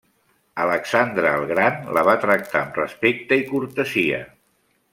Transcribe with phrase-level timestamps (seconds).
[0.61, 4.23] Alexandre el Gran la va tractar amb respecte i cortesia.